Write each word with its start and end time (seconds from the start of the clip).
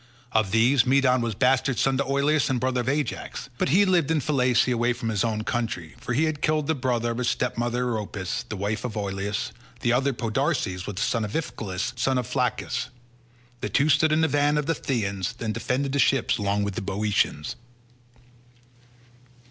Of 0.31 0.49
these, 0.49 0.83
Medon 0.83 1.21
was 1.21 1.35
bastard 1.35 1.77
son 1.77 1.97
to 1.97 2.03
Oileus 2.05 2.49
and 2.49 2.59
brother 2.59 2.81
of 2.81 2.89
Ajax, 2.89 3.49
but 3.59 3.69
he 3.69 3.85
lived 3.85 4.09
in 4.09 4.19
Phylace 4.19 4.67
away 4.73 4.93
from 4.93 5.09
his 5.09 5.23
own 5.23 5.43
country, 5.43 5.93
for 6.01 6.13
he 6.13 6.23
had 6.23 6.41
killed 6.41 6.65
the 6.65 6.73
brother 6.73 7.11
of 7.11 7.19
his 7.19 7.29
stepmother 7.29 7.83
Eriopis, 7.85 8.45
the 8.49 8.57
wife 8.57 8.83
of 8.83 8.97
Oileus; 8.97 9.51
the 9.81 9.93
other, 9.93 10.11
Podarces, 10.11 10.87
was 10.87 10.95
the 10.95 11.01
son 11.03 11.23
of 11.23 11.33
Iphiclus, 11.33 11.93
son 11.99 12.17
of 12.17 12.25
Phylacus. 12.25 12.87
These 13.59 13.71
two 13.73 13.89
stood 13.89 14.11
in 14.11 14.21
the 14.21 14.27
van 14.27 14.57
of 14.57 14.65
the 14.65 14.73
Phthians, 14.73 15.39
and 15.39 15.53
defended 15.53 15.91
the 15.91 15.99
ships 15.99 16.39
along 16.39 16.63
with 16.63 16.73
the 16.73 16.81
Boeotians. 16.81 17.55